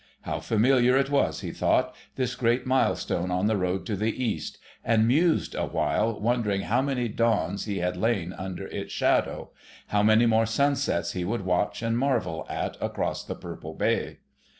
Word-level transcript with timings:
How 0.21 0.39
familiar 0.39 0.97
it 0.97 1.11
was, 1.11 1.41
he 1.41 1.51
thought, 1.51 1.93
this 2.15 2.33
great 2.33 2.65
milestone 2.65 3.29
on 3.29 3.45
the 3.45 3.55
road 3.55 3.85
to 3.85 3.95
the 3.95 4.11
East, 4.11 4.57
and 4.83 5.07
mused 5.07 5.53
awhile, 5.53 6.19
wondering 6.19 6.61
how 6.61 6.81
many 6.81 7.07
dawns 7.07 7.65
he 7.65 7.77
had 7.77 7.95
lain 7.95 8.33
under 8.33 8.65
its 8.65 8.91
shadow: 8.91 9.51
how 9.89 10.01
many 10.01 10.25
more 10.25 10.47
sunsets 10.47 11.11
he 11.11 11.23
would 11.23 11.45
watch 11.45 11.83
and 11.83 11.99
marvel 11.99 12.47
at 12.49 12.77
across 12.81 13.23
the 13.23 13.35
purple 13.35 13.75
Bay. 13.75 14.17